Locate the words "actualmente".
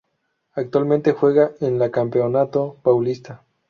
0.55-1.11